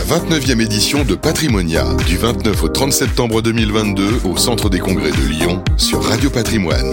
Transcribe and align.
la 0.00 0.16
29e 0.16 0.62
édition 0.62 1.04
de 1.04 1.14
Patrimonia, 1.14 1.84
du 2.06 2.16
29 2.16 2.62
au 2.62 2.68
30 2.68 2.90
septembre 2.90 3.42
2022 3.42 4.20
au 4.24 4.36
Centre 4.38 4.70
des 4.70 4.78
Congrès 4.78 5.10
de 5.10 5.28
Lyon 5.28 5.62
sur 5.76 6.02
Radio 6.02 6.30
Patrimoine. 6.30 6.86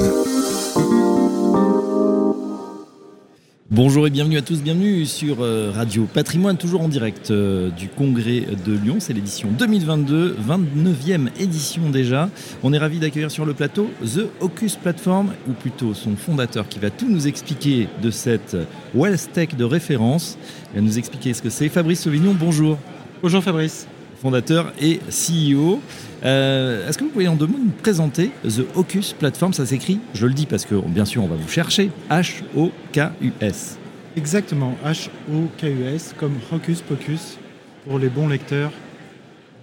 Bonjour 3.71 4.07
et 4.07 4.09
bienvenue 4.09 4.37
à 4.37 4.41
tous, 4.41 4.61
bienvenue 4.61 5.05
sur 5.05 5.37
euh, 5.39 5.71
Radio 5.73 6.05
Patrimoine, 6.05 6.57
toujours 6.57 6.81
en 6.81 6.89
direct 6.89 7.31
euh, 7.31 7.69
du 7.69 7.87
Congrès 7.87 8.45
de 8.65 8.73
Lyon. 8.73 8.97
C'est 8.99 9.13
l'édition 9.13 9.49
2022, 9.57 10.35
29e 10.45 11.29
édition 11.39 11.89
déjà. 11.89 12.29
On 12.61 12.73
est 12.73 12.77
ravi 12.77 12.99
d'accueillir 12.99 13.31
sur 13.31 13.45
le 13.45 13.53
plateau 13.53 13.89
The 14.03 14.25
Ocus 14.41 14.75
Platform, 14.75 15.31
ou 15.47 15.53
plutôt 15.53 15.93
son 15.93 16.17
fondateur 16.17 16.67
qui 16.67 16.79
va 16.79 16.89
tout 16.89 17.09
nous 17.09 17.27
expliquer 17.27 17.87
de 18.01 18.11
cette 18.11 18.57
Wealth 18.93 19.29
Tech 19.31 19.55
de 19.55 19.63
référence. 19.63 20.37
Il 20.73 20.81
va 20.81 20.85
nous 20.85 20.97
expliquer 20.97 21.33
ce 21.33 21.41
que 21.41 21.49
c'est. 21.49 21.69
Fabrice 21.69 22.01
Sauvignon, 22.01 22.35
bonjour. 22.37 22.77
Bonjour 23.23 23.43
Fabrice. 23.43 23.87
Fondateur 24.21 24.71
et 24.79 24.99
CEO. 25.09 25.81
Euh, 26.23 26.87
est-ce 26.87 26.99
que 26.99 27.03
vous 27.03 27.09
pouvez 27.09 27.27
en 27.27 27.35
deux 27.35 27.47
mots 27.47 27.57
nous 27.57 27.71
présenter 27.71 28.29
The 28.43 28.63
Ocus 28.75 29.13
Platform? 29.13 29.53
Ça 29.53 29.65
s'écrit, 29.65 29.99
je 30.13 30.27
le 30.27 30.33
dis 30.33 30.45
parce 30.45 30.65
que 30.65 30.75
bien 30.75 31.03
sûr 31.03 31.23
on 31.23 31.27
va 31.27 31.35
vous 31.35 31.47
chercher, 31.47 31.89
H-O-K-U-S. 32.11 33.79
Exactement, 34.15 34.75
H-O-K-U-S, 34.85 36.13
comme 36.15 36.33
Hocus 36.51 36.81
Pocus 36.81 37.39
pour 37.87 37.97
les 37.97 38.09
bons 38.09 38.27
lecteurs 38.27 38.71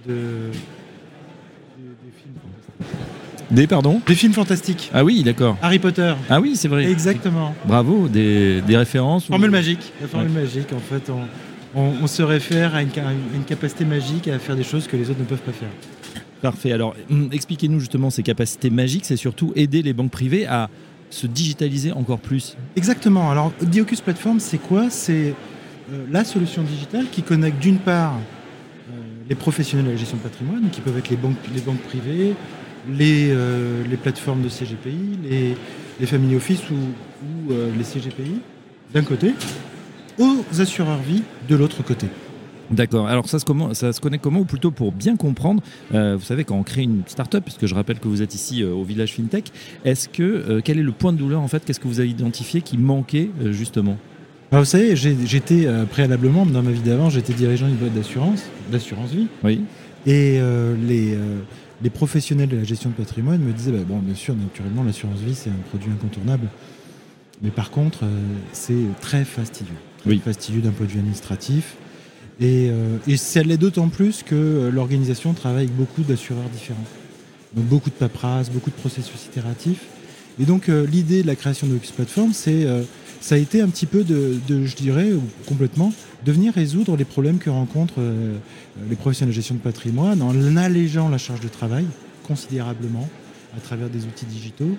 de, 0.06 0.14
des, 1.78 2.12
films 2.20 2.34
fantastiques. 2.42 3.50
Des, 3.52 3.66
pardon? 3.68 4.00
Des 4.04 4.14
films 4.16 4.32
fantastiques. 4.32 4.90
Ah 4.92 5.04
oui, 5.04 5.22
d'accord. 5.22 5.56
Harry 5.62 5.78
Potter. 5.78 6.12
Ah 6.28 6.40
oui, 6.40 6.56
c'est 6.56 6.68
vrai. 6.68 6.90
Exactement. 6.90 7.54
Bravo, 7.66 8.08
des, 8.08 8.62
des 8.62 8.76
références. 8.76 9.26
Formule 9.26 9.50
ou... 9.50 9.52
magique. 9.52 9.92
La 10.00 10.08
formule 10.08 10.30
magique, 10.30 10.72
en 10.72 10.80
fait, 10.80 11.08
on, 11.08 11.20
on, 11.74 11.92
on 12.02 12.06
se 12.06 12.22
réfère 12.22 12.74
à 12.74 12.82
une, 12.82 12.90
une 13.34 13.44
capacité 13.44 13.84
magique 13.84 14.28
à 14.28 14.38
faire 14.38 14.56
des 14.56 14.62
choses 14.62 14.86
que 14.86 14.96
les 14.96 15.10
autres 15.10 15.20
ne 15.20 15.24
peuvent 15.24 15.38
pas 15.42 15.52
faire. 15.52 15.70
Parfait. 16.44 16.72
Alors, 16.72 16.94
hum, 17.10 17.30
expliquez-nous 17.32 17.80
justement 17.80 18.10
ces 18.10 18.22
capacités 18.22 18.70
magiques. 18.70 19.06
C'est 19.06 19.16
surtout 19.16 19.52
aider 19.56 19.82
les 19.82 19.94
banques 19.94 20.10
privées 20.10 20.46
à 20.46 20.68
se 21.08 21.26
digitaliser 21.26 21.92
encore 21.92 22.18
plus. 22.18 22.56
Exactement. 22.76 23.30
Alors, 23.30 23.52
Diocus 23.62 24.00
Platform, 24.00 24.40
c'est 24.40 24.58
quoi? 24.58 24.90
C'est 24.90 25.34
euh, 25.92 26.04
la 26.10 26.24
solution 26.24 26.62
digitale 26.62 27.06
qui 27.10 27.22
connecte 27.22 27.60
d'une 27.60 27.78
part 27.78 28.14
euh, 28.14 28.92
les 29.28 29.34
professionnels 29.34 29.86
de 29.86 29.92
la 29.92 29.96
gestion 29.96 30.18
de 30.18 30.22
patrimoine, 30.22 30.68
qui 30.70 30.80
peuvent 30.80 30.98
être 30.98 31.08
les 31.08 31.16
banques, 31.16 31.36
les 31.54 31.60
banques 31.60 31.80
privées, 31.80 32.34
les, 32.90 33.30
euh, 33.30 33.82
les 33.88 33.96
plateformes 33.96 34.42
de 34.42 34.48
CGPI, 34.48 35.18
les, 35.28 35.56
les 35.98 36.06
family 36.06 36.36
office 36.36 36.60
ou, 36.70 36.74
ou 36.74 37.54
les 37.78 37.84
CGPI, 37.84 38.40
d'un 38.92 39.02
côté, 39.02 39.32
aux 40.18 40.60
assureurs 40.60 40.98
vie 40.98 41.22
de 41.48 41.56
l'autre 41.56 41.82
côté. 41.82 42.06
D'accord. 42.70 43.06
Alors 43.08 43.28
ça 43.28 43.38
se, 43.38 43.44
comment, 43.44 43.74
ça 43.74 43.92
se 43.92 44.00
connecte 44.00 44.24
comment 44.24 44.40
Ou 44.40 44.44
plutôt 44.44 44.70
pour 44.70 44.92
bien 44.92 45.16
comprendre, 45.16 45.62
euh, 45.94 46.16
vous 46.16 46.24
savez, 46.24 46.44
quand 46.44 46.56
on 46.56 46.62
crée 46.62 46.82
une 46.82 47.02
start-up, 47.06 47.44
puisque 47.44 47.66
je 47.66 47.74
rappelle 47.74 47.98
que 47.98 48.08
vous 48.08 48.22
êtes 48.22 48.34
ici 48.34 48.62
euh, 48.62 48.72
au 48.72 48.84
village 48.84 49.12
FinTech, 49.12 49.52
est-ce 49.84 50.08
que, 50.08 50.22
euh, 50.22 50.60
quel 50.64 50.78
est 50.78 50.82
le 50.82 50.92
point 50.92 51.12
de 51.12 51.18
douleur 51.18 51.40
en 51.40 51.48
fait 51.48 51.64
Qu'est-ce 51.64 51.80
que 51.80 51.88
vous 51.88 52.00
avez 52.00 52.08
identifié 52.08 52.62
qui 52.62 52.78
manquait 52.78 53.30
justement? 53.50 53.96
Alors, 54.50 54.64
vous 54.64 54.70
savez, 54.70 54.94
j'étais 54.94 55.66
préalablement, 55.90 56.46
dans 56.46 56.62
ma 56.62 56.70
vie 56.70 56.80
d'avant, 56.80 57.10
j'étais 57.10 57.32
dirigeant 57.32 57.66
d'une 57.66 57.76
boîte 57.76 57.94
d'assurance, 57.94 58.44
d'assurance 58.70 59.10
vie. 59.10 59.26
Oui. 59.42 59.62
Et 60.06 60.38
les, 60.86 61.18
les 61.82 61.90
professionnels 61.90 62.48
de 62.48 62.58
la 62.58 62.62
gestion 62.62 62.90
de 62.90 62.94
patrimoine 62.94 63.40
me 63.40 63.52
disaient, 63.52 63.72
bah, 63.72 63.82
bon, 63.84 63.98
bien 63.98 64.14
sûr, 64.14 64.36
naturellement, 64.36 64.84
l'assurance 64.84 65.18
vie, 65.18 65.34
c'est 65.34 65.50
un 65.50 65.68
produit 65.70 65.90
incontournable. 65.90 66.46
Mais 67.42 67.50
par 67.50 67.72
contre, 67.72 68.04
c'est 68.52 68.84
très 69.00 69.24
fastidieux. 69.24 69.74
Oui. 70.06 70.20
fastidieux 70.24 70.60
d'un 70.60 70.70
point 70.70 70.86
de 70.86 70.92
vue 70.92 70.98
administratif. 70.98 71.76
Et, 72.40 72.68
euh, 72.70 72.96
et 73.06 73.16
ça 73.16 73.42
l'est 73.42 73.56
d'autant 73.56 73.88
plus 73.88 74.22
que 74.22 74.34
euh, 74.34 74.70
l'organisation 74.70 75.32
travaille 75.34 75.64
avec 75.64 75.76
beaucoup 75.76 76.02
d'assureurs 76.02 76.48
différents. 76.52 76.84
Donc 77.54 77.66
beaucoup 77.66 77.90
de 77.90 77.94
paperasse, 77.94 78.50
beaucoup 78.50 78.70
de 78.70 78.74
processus 78.74 79.26
itératifs. 79.26 79.84
Et 80.40 80.44
donc 80.44 80.68
euh, 80.68 80.84
l'idée 80.86 81.22
de 81.22 81.28
la 81.28 81.36
création 81.36 81.66
de 81.68 81.74
Lux 81.74 81.92
Platform, 81.92 82.32
c'est, 82.32 82.64
euh, 82.64 82.82
ça 83.20 83.36
a 83.36 83.38
été 83.38 83.60
un 83.60 83.68
petit 83.68 83.86
peu 83.86 84.02
de, 84.02 84.34
de, 84.48 84.66
je 84.66 84.74
dirais, 84.74 85.12
ou 85.12 85.22
complètement, 85.46 85.92
de 86.24 86.32
venir 86.32 86.52
résoudre 86.52 86.96
les 86.96 87.04
problèmes 87.04 87.38
que 87.38 87.50
rencontrent 87.50 88.00
euh, 88.00 88.36
les 88.90 88.96
professionnels 88.96 89.32
de 89.32 89.36
gestion 89.36 89.54
de 89.54 89.60
patrimoine 89.60 90.20
en 90.22 90.56
allégeant 90.56 91.08
la 91.08 91.18
charge 91.18 91.40
de 91.40 91.48
travail 91.48 91.84
considérablement 92.26 93.08
à 93.56 93.60
travers 93.60 93.88
des 93.88 94.00
outils 94.06 94.26
digitaux, 94.26 94.76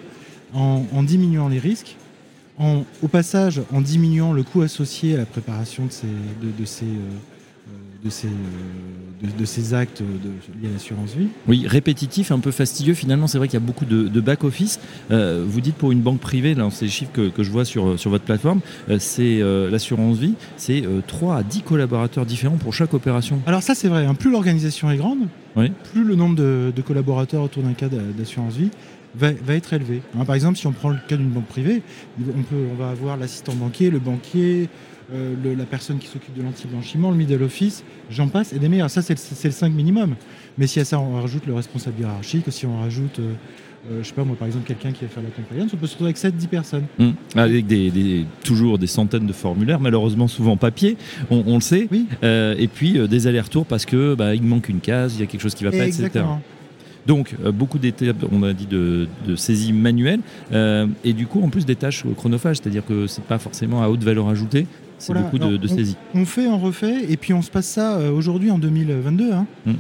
en 0.54 1.04
diminuant 1.04 1.48
les 1.48 1.60
risques, 1.60 1.96
en, 2.58 2.84
au 3.02 3.08
passage 3.08 3.62
en 3.74 3.82
diminuant 3.82 4.34
le 4.34 4.44
coût 4.44 4.62
associé 4.62 5.16
à 5.16 5.20
la 5.20 5.26
préparation 5.26 5.86
de 5.86 5.92
ces, 5.92 6.08
de, 6.08 6.52
de 6.58 6.66
ces, 6.66 6.86
de 8.04 8.10
ces, 8.10 8.28
de, 8.28 9.40
de 9.40 9.46
ces 9.46 9.74
actes 9.74 10.02
de, 10.02 10.62
liés 10.62 10.70
à 10.70 10.74
l'assurance 10.74 11.16
vie. 11.16 11.28
Oui, 11.48 11.66
répétitif, 11.68 12.32
un 12.32 12.40
peu 12.40 12.52
fastidieux. 12.52 12.94
Finalement, 12.94 13.26
c'est 13.28 13.38
vrai 13.40 13.48
qu'il 13.48 13.60
y 13.60 13.64
a 13.64 13.66
beaucoup 13.66 13.86
de, 13.86 14.08
de 14.08 14.22
back-office. 14.22 14.80
Euh, 15.12 15.44
vous 15.48 15.60
dites 15.60 15.76
pour 15.76 15.92
une 15.92 16.02
banque 16.02 16.20
privée, 16.20 16.54
là, 16.54 16.68
c'est 16.72 16.86
les 16.86 16.92
chiffres 16.92 17.12
que, 17.12 17.30
que 17.30 17.44
je 17.44 17.52
vois 17.52 17.66
sur, 17.66 18.00
sur 18.00 18.10
votre 18.12 18.24
plateforme, 18.24 18.60
euh, 18.90 18.98
c'est 19.00 19.42
euh, 19.42 19.70
l'assurance 19.72 20.18
vie, 20.18 20.36
c'est 20.56 20.86
euh, 20.86 21.02
3 21.06 21.38
à 21.38 21.44
10 21.44 21.62
collaborateurs 21.64 22.26
différents 22.26 22.58
pour 22.58 22.74
chaque 22.74 22.94
opération. 22.94 23.42
Alors 23.48 23.64
ça 23.64 23.74
c'est 23.76 23.88
vrai, 23.88 24.06
hein, 24.06 24.14
plus 24.14 24.30
l'organisation 24.32 24.92
est 24.92 24.98
grande, 24.98 25.20
Oui. 25.56 25.72
plus 25.92 26.04
le 26.04 26.16
nombre 26.16 26.36
de, 26.36 26.72
de 26.76 26.82
collaborateurs 26.82 27.42
autour 27.44 27.64
d'un 27.64 27.74
cas 27.74 27.90
d'a- 27.90 27.98
d'assurance 28.18 28.54
vie 28.56 28.70
va, 29.18 29.32
va 29.32 29.56
être 29.56 29.74
élevé. 29.74 30.02
Hein, 30.18 30.26
par 30.26 30.36
exemple, 30.36 30.58
si 30.58 30.68
on 30.68 30.72
prend 30.72 30.90
le 30.90 30.98
cas 31.08 31.18
d'une 31.18 31.30
banque 31.30 31.46
privée, 31.48 31.82
on, 32.20 32.42
peut, 32.44 32.56
on 32.72 32.76
va 32.76 32.90
avoir 32.90 33.18
l'assistant 33.18 33.54
banquier, 33.56 33.90
le 33.90 34.00
banquier, 34.00 34.70
euh, 35.14 35.34
le- 35.44 35.54
la 35.56 35.66
personne 35.66 35.98
qui 36.00 36.08
s'occupe 36.08 36.36
de 36.36 36.42
l'anti-blanchiment, 36.44 37.12
le 37.12 37.18
middle 37.18 37.44
office, 37.44 37.84
j'en 38.10 38.28
passe, 38.28 38.54
et 38.54 38.60
des 38.60 38.70
meilleurs. 38.70 38.90
Ça 38.90 39.02
c'est 39.02 39.14
le, 39.14 39.46
le 39.50 39.52
5 39.52 39.72
minimum. 39.74 40.16
Mais 40.58 40.68
si 40.68 40.80
à 40.80 40.86
ça 40.86 41.00
on 41.00 41.22
rajoute 41.22 41.46
le 41.46 41.54
responsable 41.54 42.00
hiérarchique, 42.00 42.46
si 42.50 42.66
on 42.66 42.80
rajoute, 42.80 43.20
euh, 43.20 43.34
euh, 43.92 44.00
je 44.02 44.08
sais 44.08 44.14
pas 44.16 44.24
moi 44.24 44.36
par 44.36 44.48
exemple 44.48 44.66
quelqu'un 44.66 44.92
qui 44.92 45.04
va 45.06 45.10
faire 45.12 45.22
la 45.22 45.30
compliance, 45.30 45.70
on 45.74 45.78
peut 45.78 45.86
se 45.86 45.92
retrouver 45.94 46.10
avec 46.10 46.18
7-10 46.18 46.48
personnes. 46.48 46.86
Hum. 46.98 47.14
Avec 47.36 47.68
des, 47.68 47.92
des- 47.92 48.26
toujours 48.44 48.80
des 48.80 48.88
centaines 48.88 49.28
de 49.28 49.34
formulaires, 49.34 49.80
malheureusement 49.80 50.28
souvent 50.28 50.58
papier, 50.58 50.98
on, 51.30 51.44
on 51.46 51.56
le 51.56 51.62
sait. 51.62 51.88
Oui. 51.92 52.08
Euh, 52.24 52.56
et 52.58 52.68
puis 52.68 52.98
euh, 52.98 53.06
des 53.08 53.28
allers-retours 53.28 53.68
parce 53.68 53.86
que 53.86 54.16
bah, 54.16 54.34
il 54.34 54.42
manque 54.42 54.70
une 54.70 54.80
case, 54.80 55.14
il 55.16 55.20
y 55.20 55.24
a 55.24 55.28
quelque 55.28 55.42
chose 55.42 55.54
qui 55.54 55.64
va 55.66 55.70
pas, 55.72 55.86
etc. 55.86 56.10
Donc 57.06 57.36
euh, 57.44 57.52
beaucoup 57.52 57.78
d'étapes, 57.80 58.26
on 58.32 58.42
a 58.44 58.54
dit 58.54 58.66
de, 58.66 59.08
de 59.28 59.36
saisie 59.36 59.74
manuelle, 59.74 60.20
euh, 60.52 60.88
et 61.04 61.14
du 61.14 61.28
coup 61.28 61.42
en 61.44 61.50
plus 61.50 61.66
des 61.66 61.76
tâches 61.76 62.04
chronophages, 62.16 62.58
c'est-à-dire 62.58 62.86
que 62.86 63.06
c'est 63.08 63.24
pas 63.24 63.38
forcément 63.38 63.84
à 63.84 63.90
haute 63.90 64.04
valeur 64.04 64.28
ajoutée, 64.28 64.66
c'est 64.98 65.12
Voilà. 65.14 65.22
beaucoup 65.28 65.38
de, 65.38 65.46
Alors, 65.46 65.60
de 65.60 65.68
on- 65.72 65.76
saisie. 65.76 65.98
On 66.16 66.26
fait, 66.26 66.48
on 66.48 66.58
refait, 66.58 67.06
et 67.12 67.18
puis 67.18 67.34
on 67.34 67.42
se 67.42 67.52
passe 67.52 67.68
ça 67.68 67.98
euh, 67.98 68.12
aujourd'hui 68.12 68.50
en 68.52 68.58
2022. 68.58 69.32
hein. 69.34 69.46
Mm. 69.66 69.74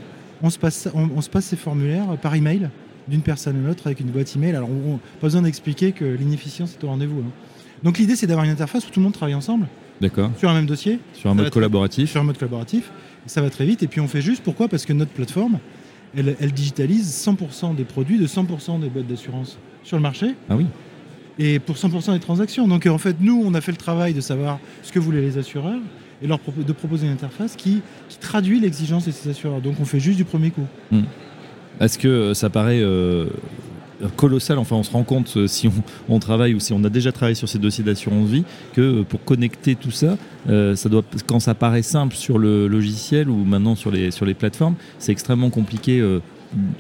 On, 0.44 0.50
se 0.50 0.60
passe, 0.60 0.76
ça- 0.76 0.92
on, 0.94 1.10
on 1.16 1.22
se 1.22 1.30
passe 1.30 1.46
ces 1.46 1.56
formulaires 1.56 2.06
par 2.22 2.36
email 2.36 2.70
d'une 3.08 3.22
personne 3.22 3.56
à 3.64 3.68
l'autre 3.68 3.84
avec 3.88 4.00
une 4.02 4.08
boîte 4.10 4.36
email. 4.36 4.56
Alors, 4.56 4.70
on, 4.70 4.94
on- 4.94 4.98
pas 4.98 5.28
besoin 5.28 5.42
d'expliquer 5.42 5.94
que 5.94 6.06
l'inefficience 6.06 6.78
est 6.80 6.84
au 6.84 6.88
rendez-vous. 6.90 7.20
hein. 7.22 7.32
Donc, 7.84 7.98
l'idée, 7.98 8.16
c'est 8.16 8.28
d'avoir 8.28 8.46
une 8.46 8.52
interface 8.52 8.86
où 8.88 8.92
tout 8.92 9.00
le 9.00 9.04
monde 9.04 9.14
travaille 9.14 9.36
ensemble 9.36 9.68
D'accord. 10.02 10.32
sur 10.38 10.50
un 10.50 10.54
même 10.54 10.66
dossier, 10.66 11.00
Sur 11.14 11.30
un 11.30 11.34
mode 11.34 11.50
collaboratif. 11.50 12.12
sur 12.12 12.22
un 12.22 12.24
mode 12.24 12.38
collaboratif. 12.38 12.92
Ça 13.28 13.42
va 13.42 13.50
très 13.50 13.66
vite, 13.66 13.82
et 13.84 13.88
puis 13.88 14.02
on 14.02 14.08
fait 14.08 14.22
juste 14.22 14.44
pourquoi? 14.44 14.68
Parce 14.68 14.86
que 14.86 14.94
notre 14.94 15.12
plateforme, 15.12 15.58
elle, 16.16 16.36
elle 16.40 16.52
digitalise 16.52 17.08
100% 17.28 17.76
des 17.76 17.84
produits 17.84 18.18
de 18.18 18.28
100% 18.28 18.80
des 18.80 18.90
boîtes 18.90 19.08
d'assurance 19.08 19.58
sur 19.84 19.98
le 19.98 20.04
marché 20.04 20.36
Ah 20.50 20.56
oui. 20.56 20.66
et 21.40 21.60
pour 21.60 21.76
100% 21.76 22.14
des 22.14 22.20
transactions. 22.20 22.68
Donc 22.68 22.86
euh, 22.86 22.90
en 22.90 22.98
fait, 22.98 23.18
nous, 23.20 23.42
on 23.46 23.54
a 23.54 23.62
fait 23.62 23.72
le 23.72 23.78
travail 23.78 24.14
de 24.14 24.22
savoir 24.22 24.60
ce 24.84 24.92
que 24.92 25.00
voulaient 25.00 25.22
les 25.22 25.38
assureurs 25.38 25.80
et 26.22 26.28
leur 26.28 26.40
de 26.58 26.72
proposer 26.74 27.08
une 27.08 27.14
interface 27.14 27.56
qui, 27.56 27.82
qui 28.10 28.18
traduit 28.18 28.60
l'exigence 28.60 29.06
de 29.06 29.12
ces 29.12 29.30
assureurs. 29.30 29.62
Donc 29.62 29.76
on 29.80 29.86
fait 29.86 30.00
juste 30.00 30.18
du 30.18 30.26
premier 30.26 30.50
coup. 30.52 30.66
Est-ce 31.80 31.98
que 32.00 32.08
euh, 32.08 32.34
ça 32.34 32.50
paraît 32.50 32.80
euh, 32.82 33.26
colossal 34.16 34.58
Enfin, 34.58 34.76
on 34.76 34.84
se 34.84 34.92
rend 34.92 35.04
compte 35.04 35.34
euh, 35.38 35.48
si 35.48 35.68
on, 35.68 35.74
on 36.10 36.20
travaille 36.20 36.54
ou 36.54 36.60
si 36.60 36.74
on 36.74 36.84
a 36.84 36.90
déjà 36.90 37.12
travaillé 37.12 37.36
sur 37.36 37.50
ces 37.50 37.60
dossiers 37.60 37.84
d'assurance 37.84 38.28
vie 38.28 38.44
que 38.74 38.82
euh, 38.82 39.04
pour 39.04 39.24
connecter 39.24 39.76
tout 39.76 39.92
ça, 39.92 40.18
euh, 40.50 40.76
ça 40.76 40.90
doit, 40.90 41.04
quand 41.28 41.40
ça 41.40 41.56
paraît 41.56 41.82
simple 41.82 42.16
sur 42.16 42.38
le 42.38 42.68
logiciel 42.68 43.30
ou 43.30 43.44
maintenant 43.44 43.76
sur 43.76 43.92
les, 43.92 44.12
sur 44.12 44.26
les 44.26 44.34
plateformes, 44.34 44.76
c'est 45.00 45.12
extrêmement 45.12 45.50
compliqué 45.50 46.00
euh, 46.00 46.20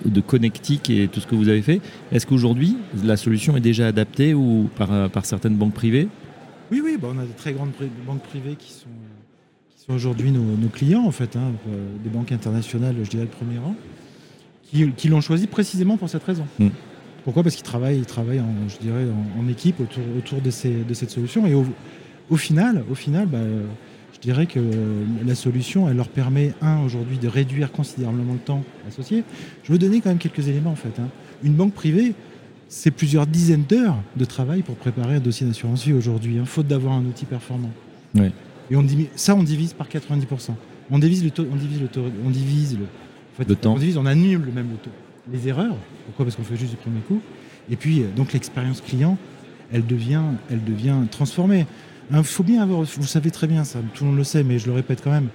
de 0.05 0.21
connectique 0.21 0.89
et 0.89 1.07
tout 1.07 1.19
ce 1.19 1.27
que 1.27 1.35
vous 1.35 1.49
avez 1.49 1.61
fait. 1.61 1.81
Est-ce 2.11 2.25
qu'aujourd'hui, 2.25 2.77
la 3.03 3.17
solution 3.17 3.57
est 3.57 3.61
déjà 3.61 3.87
adaptée 3.87 4.33
ou 4.33 4.69
par, 4.77 5.09
par 5.09 5.25
certaines 5.25 5.55
banques 5.55 5.73
privées? 5.73 6.07
Oui, 6.71 6.81
oui, 6.83 6.97
bah, 7.01 7.09
on 7.13 7.19
a 7.19 7.23
de 7.23 7.31
très 7.35 7.53
grandes 7.53 7.71
banques 8.05 8.23
privées 8.23 8.55
qui 8.57 8.71
sont, 8.71 8.87
qui 9.75 9.83
sont 9.85 9.93
aujourd'hui 9.93 10.31
nos, 10.31 10.43
nos 10.43 10.69
clients, 10.69 11.03
en 11.03 11.11
fait, 11.11 11.35
hein, 11.35 11.51
des 12.03 12.09
banques 12.09 12.31
internationales, 12.31 12.95
je 13.03 13.09
dirais, 13.09 13.23
le 13.23 13.29
premier 13.29 13.57
rang, 13.57 13.75
qui, 14.63 14.89
qui 14.91 15.09
l'ont 15.09 15.21
choisi 15.21 15.47
précisément 15.47 15.97
pour 15.97 16.09
cette 16.09 16.23
raison. 16.23 16.45
Mm. 16.57 16.69
Pourquoi? 17.25 17.43
Parce 17.43 17.55
qu'ils 17.55 17.65
travaillent, 17.65 17.97
ils 17.97 18.05
travaillent 18.05 18.39
en, 18.39 18.53
je 18.69 18.77
dirais, 18.77 19.05
en, 19.37 19.41
en 19.43 19.47
équipe 19.49 19.79
autour, 19.81 20.03
autour 20.17 20.39
de, 20.41 20.49
ces, 20.51 20.83
de 20.83 20.93
cette 20.93 21.09
solution. 21.09 21.45
Et 21.45 21.53
au, 21.53 21.65
au 22.29 22.37
final, 22.37 22.83
au 22.89 22.95
final 22.95 23.25
bah, 23.27 23.39
je 24.13 24.19
dirais 24.21 24.45
que 24.45 24.59
la 25.25 25.35
solution, 25.35 25.89
elle 25.89 25.97
leur 25.97 26.07
permet, 26.07 26.53
un, 26.61 26.79
aujourd'hui, 26.83 27.17
de 27.17 27.27
réduire 27.27 27.71
considérablement 27.71 28.33
le 28.33 28.39
temps 28.39 28.63
associé. 28.87 29.23
Je 29.63 29.71
veux 29.73 29.77
donner 29.77 29.99
quand 30.01 30.09
même 30.09 30.17
quelques 30.19 30.47
éléments, 30.47 30.71
en 30.71 30.75
fait. 30.75 30.97
hein. 31.01 31.09
Une 31.43 31.53
banque 31.53 31.73
privée, 31.73 32.13
c'est 32.69 32.91
plusieurs 32.91 33.27
dizaines 33.27 33.63
d'heures 33.67 33.97
de 34.15 34.25
travail 34.25 34.61
pour 34.61 34.75
préparer 34.75 35.15
un 35.15 35.19
dossier 35.19 35.45
d'assurance 35.45 35.83
vie 35.83 35.93
aujourd'hui, 35.93 36.39
hein, 36.39 36.45
faute 36.45 36.67
d'avoir 36.67 36.93
un 36.93 37.05
outil 37.05 37.25
performant. 37.25 37.71
Ouais. 38.15 38.31
Et 38.71 38.75
on, 38.75 38.85
ça, 39.15 39.35
on 39.35 39.43
divise 39.43 39.73
par 39.73 39.87
90%. 39.89 40.51
on 40.91 40.97
divise 40.99 41.23
le 41.23 41.29
taux, 41.31 41.45
on 41.51 41.55
divise 41.55 41.81
le 41.81 41.87
taux, 41.87 42.05
on 42.25 42.29
divise 42.29 42.77
le, 42.77 42.85
en 42.85 43.37
fait, 43.37 43.49
Le 43.49 43.55
temps. 43.55 43.73
on 43.73 43.77
divise, 43.77 43.97
on 43.97 44.05
annule 44.05 44.41
le 44.45 44.51
même 44.51 44.69
le 44.71 44.77
taux. 44.77 44.89
Les 45.31 45.47
erreurs, 45.47 45.75
pourquoi? 46.05 46.25
Parce 46.25 46.35
qu'on 46.35 46.43
fait 46.43 46.55
juste 46.55 46.71
du 46.71 46.77
premier 46.77 46.99
coup. 47.01 47.19
Et 47.69 47.75
puis 47.75 48.01
euh, 48.03 48.07
donc 48.15 48.33
l'expérience 48.33 48.81
client, 48.81 49.17
elle 49.71 49.85
devient, 49.85 50.21
elle 50.51 50.63
devient 50.63 50.97
transformée. 51.09 51.65
Il 52.11 52.23
faut 52.23 52.43
bien 52.43 52.61
avoir, 52.61 52.83
vous 52.83 53.03
savez 53.07 53.31
très 53.31 53.47
bien 53.47 53.63
ça, 53.63 53.79
tout 53.95 54.03
le 54.03 54.09
monde 54.11 54.17
le 54.19 54.23
sait, 54.23 54.43
mais 54.43 54.59
je 54.59 54.67
le 54.67 54.73
répète 54.73 55.01
quand 55.03 55.11
même. 55.11 55.29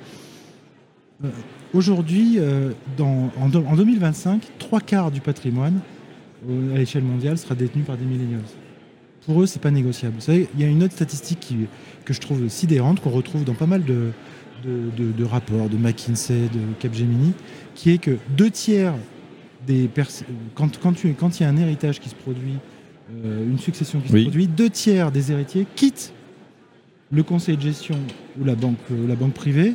Euh, 1.25 1.28
Aujourd'hui, 1.75 2.37
euh, 2.38 2.72
en, 3.00 3.48
deux- 3.48 3.58
en 3.64 3.76
2025, 3.76 4.42
trois 4.58 4.81
quarts 4.81 5.10
du 5.12 5.20
patrimoine 5.20 5.81
à 6.75 6.78
l'échelle 6.78 7.04
mondiale 7.04 7.38
sera 7.38 7.54
détenu 7.54 7.82
par 7.82 7.96
des 7.96 8.04
millennials. 8.04 8.40
Pour 9.26 9.40
eux, 9.42 9.46
c'est 9.46 9.60
pas 9.62 9.70
négociable. 9.70 10.14
Vous 10.16 10.20
savez, 10.22 10.48
il 10.54 10.60
y 10.60 10.64
a 10.64 10.66
une 10.66 10.82
autre 10.82 10.94
statistique 10.94 11.54
que 12.04 12.12
je 12.12 12.20
trouve 12.20 12.48
sidérante, 12.48 13.00
qu'on 13.00 13.10
retrouve 13.10 13.44
dans 13.44 13.54
pas 13.54 13.66
mal 13.66 13.84
de 13.84 15.25
rapports, 15.25 15.69
de 15.69 15.76
McKinsey, 15.76 16.48
de 16.48 16.60
Capgemini, 16.81 17.34
qui 17.76 17.90
est 17.90 17.98
que 17.98 18.16
deux 18.37 18.50
tiers 18.50 18.94
des 19.67 19.89
quand, 20.55 20.79
quand, 20.81 20.93
tu- 20.93 21.12
quand 21.15 21.39
il 21.39 21.43
y 21.43 21.47
a 21.47 21.49
un 21.49 21.57
héritage 21.57 22.01
qui 22.01 22.09
se 22.09 22.15
produit, 22.15 22.55
euh, 23.25 23.45
une 23.49 23.59
succession 23.59 24.01
qui 24.01 24.12
Oui. 24.12 24.21
se 24.21 24.25
produit, 24.27 24.47
deux 24.47 24.71
tiers 24.71 25.11
des 25.12 25.33
héritiers 25.33 25.67
quittent 25.77 26.12
le 27.12 27.23
conseil 27.23 27.57
de 27.57 27.62
gestion 27.62 27.97
ou 28.41 28.45
la 28.45 28.55
banque, 28.55 28.79
euh, 28.93 29.09
la 29.09 29.17
banque 29.17 29.35
privée. 29.35 29.75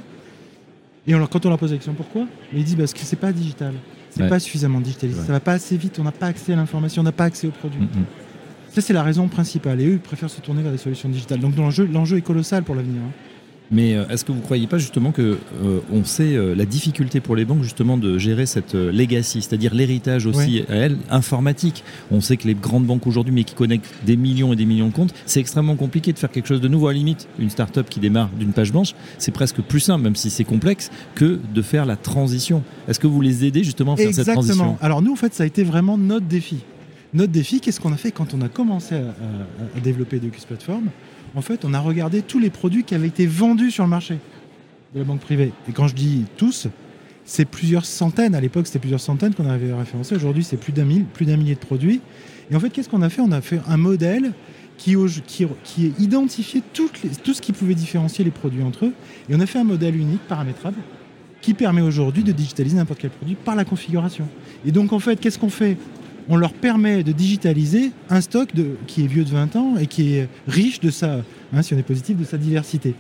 Et 1.08 1.14
on 1.14 1.20
leur- 1.20 1.30
quand 1.30 1.46
on 1.46 1.50
leur 1.50 1.60
pose 1.60 1.72
la 1.72 1.78
question 1.78 1.94
pourquoi, 1.94 2.28
ils 2.54 2.64
disent 2.64 2.76
parce 2.76 2.94
que 2.94 3.00
c'est 3.02 3.16
pas 3.18 3.32
digital, 3.32 3.74
c'est 4.10 4.24
Ouais. 4.24 4.30
pas 4.30 4.40
suffisamment 4.40 4.80
digitalisé, 4.82 5.20
Ouais. 5.20 5.26
ça 5.26 5.34
va 5.34 5.40
pas 5.40 5.54
assez 5.54 5.78
vite, 5.78 5.98
on 6.00 6.04
n'a 6.04 6.12
pas 6.12 6.28
accès 6.28 6.54
à 6.54 6.56
l'information, 6.56 7.02
on 7.02 7.06
n'a 7.06 7.12
pas 7.12 7.26
accès 7.26 7.48
aux 7.48 7.52
produits. 7.52 7.82
Mm. 7.82 8.06
Ça, 8.72 8.82
c'est 8.82 8.94
la 8.94 9.04
raison 9.04 9.28
principale. 9.30 9.80
Et 9.80 9.88
eux, 9.88 9.94
ils 9.94 10.00
préfèrent 10.00 10.30
se 10.30 10.42
tourner 10.42 10.62
vers 10.62 10.72
des 10.72 10.78
solutions 10.78 11.08
digitales. 11.08 11.40
Donc 11.40 11.56
l'enjeu, 11.56 11.86
l'enjeu 11.86 12.18
est 12.18 12.22
colossal 12.22 12.64
pour 12.64 12.76
l'avenir. 12.76 13.02
hein. 13.02 13.12
Mais 13.71 13.95
euh, 13.95 14.07
est-ce 14.09 14.23
que 14.23 14.31
vous 14.31 14.38
ne 14.38 14.44
croyez 14.44 14.67
pas 14.67 14.77
justement 14.77 15.12
que 15.12 15.39
euh, 15.63 15.79
on 15.91 16.03
sait 16.03 16.35
euh, 16.35 16.53
la 16.53 16.65
difficulté 16.65 17.19
pour 17.19 17.35
les 17.35 17.45
banques 17.45 17.63
justement 17.63 17.97
de 17.97 18.17
gérer 18.19 18.45
cette 18.45 18.75
euh, 18.75 18.91
legacy, 18.91 19.41
c'est-à-dire 19.41 19.73
l'héritage 19.73 20.27
aussi 20.27 20.63
à 20.69 20.75
elle 20.75 20.97
informatique? 21.09 21.83
On 22.12 22.21
sait 22.21 22.38
que 22.38 22.47
les 22.47 22.53
grandes 22.53 22.85
banques 22.85 23.07
aujourd'hui, 23.07 23.33
mais 23.33 23.44
qui 23.44 23.56
connectent 23.56 23.91
des 24.06 24.17
millions 24.17 24.53
et 24.53 24.56
des 24.56 24.65
millions 24.65 24.89
de 24.89 24.94
comptes, 24.94 25.13
c'est 25.25 25.39
extrêmement 25.39 25.75
compliqué 25.75 26.13
de 26.13 26.19
faire 26.19 26.29
quelque 26.29 26.47
chose 26.47 26.62
de 26.62 26.67
nouveau. 26.67 26.88
À 26.89 26.94
la 26.94 27.00
limite, 27.00 27.27
une 27.39 27.50
start-up 27.50 27.88
qui 27.89 28.00
démarre 28.00 28.29
d'une 28.38 28.53
page 28.53 28.71
blanche, 28.71 28.94
c'est 29.17 29.31
presque 29.31 29.62
plus 29.62 29.79
simple, 29.79 30.03
même 30.03 30.15
si 30.15 30.29
c'est 30.29 30.44
complexe, 30.44 30.91
que 31.15 31.39
de 31.53 31.62
faire 31.63 31.85
la 31.88 31.95
transition. 31.95 32.62
Est-ce 32.88 33.00
que 33.00 33.07
vous 33.07 33.21
les 33.21 33.45
aidez 33.45 33.63
justement 33.63 33.94
à 33.94 33.97
faire 33.97 34.06
cette 34.13 34.19
Exactement. 34.27 34.44
transition? 34.44 34.77
Alors 34.79 35.01
nous, 35.01 35.12
en 35.13 35.15
fait, 35.17 35.33
ça 35.33 35.41
a 35.44 35.47
été 35.47 35.63
vraiment 35.63 35.97
notre 35.97 36.27
défi. 36.27 36.57
Notre 37.15 37.31
défi, 37.31 37.62
qu'est-ce 37.62 37.79
qu'on 37.79 37.94
a 37.94 37.97
fait 37.97 38.12
quand 38.12 38.33
on 38.35 38.41
a 38.41 38.47
commencé 38.50 38.94
à, 38.94 39.00
à- 39.00 39.77
à 39.77 39.79
développer 39.79 40.19
Docus 40.19 40.45
Platform? 40.45 40.83
En 41.36 41.42
fait, 41.42 41.66
on 41.66 41.74
a 41.74 41.80
regardé 41.80 42.22
tous 42.22 42.40
les 42.40 42.50
produits 42.50 42.84
qui 42.84 42.96
avaient 42.96 43.08
été 43.08 43.28
vendus 43.28 43.72
sur 43.72 43.84
le 43.84 43.90
marché 43.90 44.18
de 44.94 45.00
la 45.00 45.06
banque 45.06 45.20
privée. 45.20 45.52
Et 45.68 45.74
quand 45.74 45.88
je 45.88 45.96
dis 45.96 46.26
tous, 46.38 46.68
c'est 47.26 47.46
plusieurs 47.46 47.86
centaines. 47.86 48.36
À 48.36 48.42
l'époque, 48.42 48.68
c'était 48.68 48.80
plusieurs 48.80 49.02
centaines 49.02 49.34
qu'on 49.34 49.50
avait 49.50 49.74
référencé. 49.74 50.16
Aujourd'hui, 50.16 50.46
c'est 50.46 50.58
plus 50.58 50.72
d'un 50.72 50.88
plus 51.14 51.26
millier 51.26 51.56
de 51.56 51.60
produits. 51.60 52.00
Et 52.50 52.56
en 52.56 52.60
fait, 52.60 52.70
qu'est-ce 52.70 52.88
qu'on 52.88 53.02
a 53.02 53.10
fait? 53.10 53.22
On 53.22 53.34
a 53.34 53.42
fait 53.42 53.60
un 53.68 53.78
modèle 53.78 54.32
qui, 54.78 54.96
identifiait 56.00 56.62
tout 56.74 57.34
ce 57.34 57.42
qui 57.42 57.52
pouvait 57.52 57.76
différencier 57.76 58.24
les 58.24 58.32
produits 58.32 58.64
entre 58.64 58.86
eux. 58.86 58.94
Et 59.30 59.36
on 59.36 59.40
a 59.42 59.46
fait 59.46 59.60
un 59.60 59.66
modèle 59.66 59.96
unique, 59.96 60.22
paramétrable, 60.30 60.78
qui 61.42 61.54
permet 61.54 61.82
aujourd'hui 61.82 62.24
de 62.24 62.32
digitaliser 62.32 62.78
n'importe 62.78 63.02
quel 63.02 63.12
produit 63.12 63.36
par 63.36 63.56
la 63.56 63.66
configuration. 63.66 64.28
Et 64.66 64.72
donc, 64.72 64.94
en 64.94 65.00
fait, 65.00 65.20
qu'est-ce 65.20 65.40
qu'on 65.40 65.50
fait? 65.50 65.78
On 66.27 66.38
leur 66.38 66.54
permet 66.54 67.04
de 67.04 67.12
digitaliser 67.12 67.92
un 68.10 68.19
stock 68.22 68.54
de, 68.56 68.72
qui 68.88 69.04
est 69.04 69.07
vieux 69.07 69.24
de 69.24 69.30
20 69.30 69.56
ans 69.56 69.74
et 69.80 69.86
qui 69.88 70.16
est 70.16 70.27
riche 70.48 70.80
de 70.80 70.89
sa, 70.89 71.18
hein, 71.54 71.62
si 71.62 71.74
on 71.74 71.77
est 71.77 71.83
positif, 71.83 72.18
de 72.18 72.24
sa 72.24 72.38
diversité. 72.38 72.95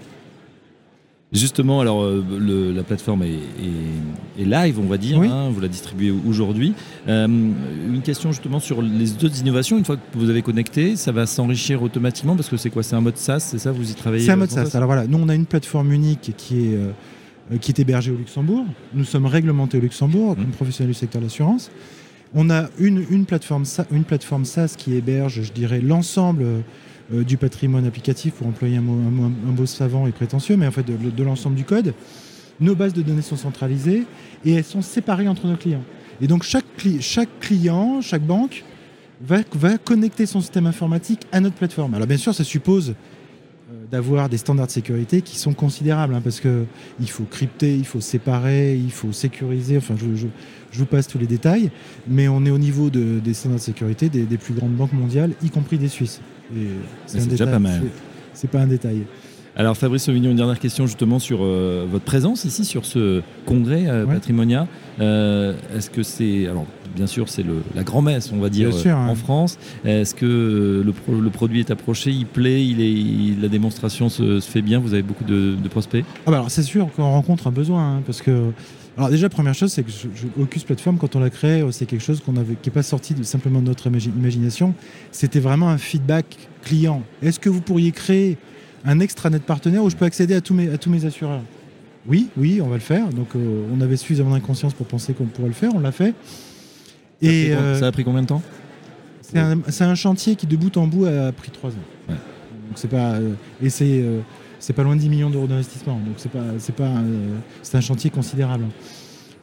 Justement, 1.33 1.81
alors 1.81 2.03
euh, 2.03 2.23
le- 2.39 2.71
la 2.71 2.83
plateforme 2.83 3.23
est, 3.23 3.33
est- 3.33 4.41
est 4.41 4.45
live, 4.45 4.79
on 4.79 4.85
va 4.87 4.97
dire. 4.97 5.17
Oui. 5.17 5.27
hein, 5.27 5.49
vous 5.51 5.59
la 5.59 5.67
distribuez 5.67 6.11
aujourd'hui. 6.11 6.73
Euh, 7.07 7.25
une 7.27 8.01
question 8.03 8.31
justement 8.31 8.59
sur 8.59 8.81
les 8.81 9.11
autres 9.15 9.41
innovations. 9.41 9.77
Une 9.77 9.83
fois 9.83 9.97
que 9.97 10.01
vous 10.17 10.29
avez 10.29 10.43
connecté, 10.43 10.95
ça 10.95 11.11
va 11.11 11.25
s'enrichir 11.25 11.81
automatiquement 11.81 12.35
parce 12.35 12.47
que 12.47 12.57
c'est 12.57 12.69
quoi? 12.69 12.83
C'est 12.83 12.95
un 12.95 13.01
mode 13.01 13.17
SaaS, 13.17 13.39
c'est 13.39 13.57
ça? 13.57 13.71
Vous 13.71 13.89
y 13.89 13.95
travaillez 13.95 14.23
C'est 14.23 14.31
un 14.31 14.35
mode 14.37 14.51
SaaS. 14.51 14.69
Alors 14.75 14.87
voilà, 14.87 15.07
nous 15.07 15.17
on 15.17 15.27
a 15.27 15.35
une 15.35 15.47
plateforme 15.47 15.91
unique 15.91 16.31
qui 16.37 16.67
est, 16.67 16.75
euh, 16.75 17.57
qui 17.59 17.71
est 17.71 17.79
hébergée 17.79 18.11
au 18.11 18.17
Luxembourg. 18.17 18.65
Nous 18.93 19.03
sommes 19.03 19.25
réglementés 19.25 19.79
au 19.79 19.81
Luxembourg 19.81 20.35
comme 20.35 20.45
Mhm. 20.45 20.51
professionnels 20.51 20.93
du 20.93 20.97
secteur 20.99 21.21
de 21.21 21.25
l'assurance. 21.25 21.69
On 22.37 22.49
a 22.49 22.65
une, 22.77 23.25
plateforme, 23.25 23.63
SaaS 23.63 24.75
qui 24.77 24.93
héberge, 24.93 25.41
je 25.41 25.53
dirais, 25.53 25.79
l'ensemble 25.79 26.43
euh, 27.13 27.23
du 27.23 27.37
patrimoine 27.37 27.85
applicatif, 27.85 28.33
pour 28.33 28.47
employer 28.47 28.75
un 28.75 28.81
mot, 28.81 28.93
un 28.93 29.51
mot- 29.51 29.65
savant 29.65 30.05
et 30.05 30.11
prétentieux, 30.11 30.57
mais 30.57 30.67
en 30.67 30.71
fait 30.71 30.83
de, 30.85 31.23
l'ensemble 31.23 31.55
du 31.55 31.63
code. 31.63 31.93
Nos 32.59 32.75
bases 32.75 32.93
de 32.93 33.01
données 33.01 33.21
sont 33.21 33.37
centralisées 33.37 34.03
et 34.43 34.53
elles 34.53 34.65
sont 34.65 34.81
séparées 34.81 35.29
entre 35.29 35.47
nos 35.47 35.55
clients. 35.55 35.83
Et 36.19 36.27
donc 36.27 36.43
chaque, 36.43 36.65
cli- 36.77 37.01
chaque 37.01 37.39
client, 37.39 38.01
chaque 38.01 38.23
banque 38.23 38.65
va, 39.21 39.37
va 39.53 39.77
connecter 39.77 40.25
son 40.25 40.41
système 40.41 40.67
informatique 40.67 41.21
à 41.31 41.39
notre 41.39 41.55
plateforme. 41.55 41.93
Alors 41.93 42.07
bien 42.07 42.17
sûr, 42.17 42.35
ça 42.35 42.43
suppose 42.43 42.95
d'avoir 43.91 44.29
des 44.29 44.37
standards 44.37 44.67
de 44.67 44.71
sécurité 44.71 45.21
qui 45.21 45.37
sont 45.37 45.53
considérables, 45.53 46.13
hein, 46.15 46.21
parce 46.23 46.39
que 46.39 46.65
il 46.99 47.09
faut 47.09 47.23
crypter, 47.23 47.75
il 47.75 47.85
faut 47.85 48.01
séparer, 48.01 48.75
il 48.75 48.91
faut 48.91 49.11
sécuriser. 49.11 49.77
Enfin, 49.77 49.95
je, 49.97 50.15
je- 50.15 50.27
je 50.71 50.79
vous 50.79 50.85
passe 50.85 51.07
tous 51.07 51.17
les 51.17 51.27
détails, 51.27 51.71
mais 52.07 52.27
on 52.27 52.43
est 52.45 52.49
au 52.49 52.57
niveau 52.57 52.89
de- 52.89 53.19
des 53.23 53.33
standards 53.33 53.59
de 53.59 53.63
sécurité 53.63 54.09
des, 54.09 54.23
des 54.23 54.37
plus 54.37 54.53
grandes 54.53 54.73
banques 54.75 54.93
mondiales, 54.93 55.31
y 55.43 55.49
compris 55.49 55.77
des 55.77 55.87
Suisses. 55.87 56.19
C'est 57.05 57.19
un 57.19 57.25
déjà 57.25 57.45
détail, 57.45 57.53
pas 57.53 57.59
mal. 57.59 57.81
c'est- 57.83 58.01
C'est 58.41 58.49
pas 58.49 58.59
un 58.59 58.67
détail. 58.67 59.03
Alors 59.55 59.77
Fabrice 59.77 60.03
Sauvignon, 60.03 60.31
une 60.31 60.35
dernière 60.35 60.59
question 60.59 60.85
justement 60.85 61.17
sur 61.19 61.39
euh, 61.41 61.87
votre 61.89 62.03
présence 62.03 62.43
ici 62.43 62.65
sur 62.65 62.83
ce 62.85 63.21
congrès 63.45 63.87
euh, 63.87 64.05
Ouais. 64.05 64.15
Patrimonia. 64.15 64.67
Euh, 64.99 65.53
Est-ce 65.73 65.89
que 65.89 66.03
c'est 66.03 66.45
alors 66.47 66.65
bien 66.95 67.07
sûr 67.07 67.29
c'est 67.29 67.43
la 67.75 67.83
grand-messe 67.83 68.31
on 68.33 68.37
va 68.39 68.49
dire 68.49 68.73
sûr, 68.73 68.95
hein. 68.95 69.07
en 69.09 69.15
France. 69.15 69.57
Est-ce 69.83 70.15
que 70.15 70.81
le, 70.85 70.91
pro- 70.93 71.19
le 71.19 71.29
produit 71.29 71.59
est 71.59 71.71
approché, 71.71 72.11
il 72.11 72.25
plaît, 72.25 72.65
il 72.65 72.81
est, 72.81 72.91
il- 72.91 73.41
la 73.41 73.47
démonstration 73.49 74.09
se, 74.09 74.39
se 74.39 74.49
fait 74.49 74.61
bien 74.61 74.79
Vous 74.79 74.93
avez 74.93 75.03
beaucoup 75.03 75.23
de, 75.23 75.55
de 75.61 75.67
prospects? 75.67 76.03
Ah 76.25 76.31
bah 76.31 76.37
alors 76.37 76.51
c'est 76.51 76.63
sûr 76.63 76.89
qu'on 76.95 77.03
rencontre 77.03 77.47
un 77.47 77.51
besoin, 77.51 77.97
hein, 77.97 78.01
parce 78.05 78.21
que 78.21 78.51
alors 78.97 79.09
déjà 79.09 79.27
première 79.29 79.53
chose 79.53 79.71
c'est 79.73 79.83
que 79.83 79.91
je, 79.91 80.07
je- 80.15 80.41
Ocus 80.41 80.63
Platform 80.63 80.97
quand 80.97 81.15
on 81.15 81.19
l'a 81.19 81.29
créé 81.29 81.61
euh, 81.61 81.71
c'est 81.71 81.85
quelque 81.85 82.03
chose 82.03 82.21
qu'on 82.25 82.37
avait 82.37 82.55
qui 82.61 82.69
est 82.69 82.71
pas 82.71 82.81
sorti 82.83 83.13
de, 83.13 83.23
simplement 83.23 83.59
de 83.61 83.65
notre 83.67 83.89
imagi- 83.89 84.09
imagination, 84.17 84.73
c'était 85.11 85.39
vraiment 85.41 85.69
un 85.69 85.77
feedback 85.77 86.25
client. 86.63 87.01
Est-ce 87.21 87.39
que 87.39 87.49
vous 87.49 87.61
pourriez 87.61 87.91
créer 87.91 88.37
un 88.85 88.99
extranet 88.99 89.41
partenaire 89.43 89.83
où 89.83 89.89
je 89.89 89.95
peux 89.95 90.05
accéder 90.05 90.33
à 90.35 90.41
tous 90.41 90.53
mes 90.53 90.69
à 90.69 90.77
tous 90.77 90.89
mes 90.89 91.03
assureurs? 91.05 91.41
Oui, 92.07 92.27
oui, 92.37 92.61
on 92.63 92.67
va 92.67 92.75
le 92.75 92.81
faire. 92.81 93.09
Donc 93.09 93.29
euh, 93.35 93.63
on 93.75 93.81
avait 93.81 93.97
suffisamment 93.97 94.31
d'inconscience 94.31 94.73
pour 94.75 94.85
penser 94.85 95.13
qu'on 95.13 95.25
pourrait 95.25 95.47
le 95.47 95.53
faire, 95.55 95.71
on 95.75 95.79
l'a 95.79 95.91
fait. 95.91 96.13
Ça, 97.21 97.27
a 97.27 97.31
Et 97.31 97.45
pris, 97.45 97.51
euh, 97.53 97.79
ça 97.79 97.87
a 97.87 97.91
pris 97.91 98.03
combien 98.03 98.21
de 98.21 98.27
temps 98.27 98.41
c'est 99.67 99.83
un, 99.83 99.95
chantier 99.95 100.35
qui 100.35 100.45
de 100.45 100.55
bout 100.55 100.77
en 100.77 100.85
bout 100.87 101.05
a 101.07 101.31
pris 101.31 101.49
trois 101.49 101.71
ans. 101.71 101.85
Ouais. 102.07 102.13
Donc 102.13 102.75
c'est 102.75 102.87
pas 102.87 103.13
euh, 103.13 103.33
et 103.61 103.69
c'est 103.69 104.01
euh, 104.01 104.21
c'est 104.59 104.73
pas 104.73 104.83
loin 104.83 104.95
de 104.95 105.01
10 105.01 105.09
millions 105.09 105.29
d'euros 105.29 105.47
d'investissement. 105.47 105.95
Donc 105.95 106.15
c'est 106.17 106.31
pas 106.31 106.43
c'est 106.59 106.75
pas 106.75 106.91
c'est 107.63 107.77
un 107.77 107.81
chantier 107.81 108.11
considérable. 108.11 108.65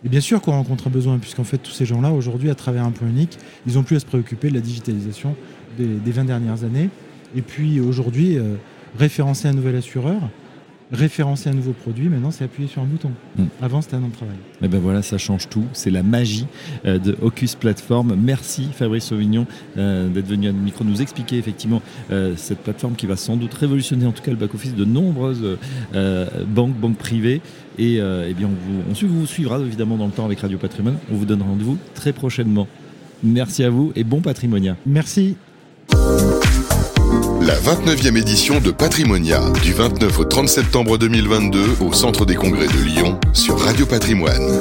Et 0.04 0.08
bien 0.08 0.20
sûr 0.20 0.40
qu'on 0.40 0.52
rencontre 0.52 0.86
un 0.86 0.90
besoin 0.90 1.18
puisqu'en 1.18 1.44
fait 1.44 1.58
tous 1.58 1.72
ces 1.72 1.84
gens-là 1.84 2.12
aujourd'hui 2.12 2.48
à 2.48 2.54
travers 2.54 2.84
un 2.84 2.92
plan 2.92 3.08
unique, 3.08 3.38
ils 3.66 3.78
ont 3.78 3.82
plus 3.82 3.96
à 3.96 4.00
se 4.00 4.06
préoccuper 4.06 4.48
de 4.48 4.54
la 4.54 4.60
digitalisation 4.60 5.34
des, 5.76 5.86
des 5.86 6.12
20 6.12 6.24
dernières 6.24 6.64
années. 6.64 6.88
Et 7.34 7.42
puis 7.42 7.80
aujourd'hui 7.80 8.38
référencer 8.98 9.48
un 9.48 9.52
nouvel 9.52 9.76
assureur, 9.76 10.20
référencer 10.92 11.48
un 11.48 11.54
nouveau 11.54 11.72
produit, 11.72 12.08
maintenant 12.08 12.30
c'est 12.30 12.44
appuyer 12.44 12.68
sur 12.68 12.82
un 12.82 12.86
bouton. 12.86 13.10
Mm. 13.36 13.44
Avant 13.62 13.80
c'était 13.80 13.96
un 13.96 14.02
an 14.02 14.08
de 14.08 14.12
travail. 14.14 14.36
Et 14.62 14.68
ben 14.68 14.80
voilà, 14.80 15.02
ça 15.02 15.18
change 15.18 15.48
tout. 15.48 15.64
C'est 15.72 15.90
la 15.90 16.02
magie 16.02 16.46
euh, 16.84 16.98
de 16.98 17.16
Ocus 17.22 17.54
Platform. 17.54 18.14
Merci 18.22 18.68
Fabrice 18.72 19.04
Sauvignon 19.06 19.46
euh, 19.76 20.08
d'être 20.08 20.26
venu 20.28 20.48
à 20.48 20.52
notre 20.52 20.64
micro 20.64 20.84
nous 20.84 21.00
expliquer 21.02 21.38
effectivement 21.38 21.82
euh, 22.10 22.34
cette 22.36 22.58
plateforme 22.58 22.94
qui 22.94 23.06
va 23.06 23.16
sans 23.16 23.36
doute 23.36 23.54
révolutionner 23.54 24.06
en 24.06 24.12
tout 24.12 24.22
cas 24.22 24.30
le 24.30 24.36
back-office 24.36 24.74
de 24.74 24.84
nombreuses 24.84 25.58
banques, 26.48 26.76
banques 26.76 26.96
privées. 26.98 27.40
Et 27.78 27.94
eh 27.96 28.34
bien, 28.34 28.48
on 28.48 28.50
vous, 28.50 28.82
on 28.90 28.94
su- 28.94 29.06
vous 29.06 29.26
suivra 29.26 29.58
évidemment 29.58 29.96
dans 29.96 30.06
le 30.06 30.12
temps 30.12 30.26
avec 30.26 30.40
Radio 30.40 30.58
Patrimoine. 30.58 30.96
On 31.10 31.16
vous 31.16 31.24
donne 31.24 31.42
rendez-vous 31.42 31.78
très 31.94 32.12
prochainement. 32.12 32.68
Merci 33.22 33.64
à 33.64 33.70
vous 33.70 33.92
et 33.96 34.04
bon 34.04 34.20
patrimonia. 34.20 34.76
Merci. 34.84 35.36
La 37.46 37.54
29e 37.58 38.16
édition 38.16 38.60
de 38.60 38.70
Patrimonia, 38.70 39.40
du 39.64 39.72
29 39.72 40.16
au 40.20 40.24
30 40.24 40.48
septembre 40.48 40.96
2022 40.96 41.78
au 41.80 41.92
Centre 41.92 42.24
des 42.24 42.36
Congrès 42.36 42.68
de 42.68 42.84
Lyon 42.84 43.18
sur 43.32 43.58
Radio 43.58 43.84
Patrimoine. 43.84 44.60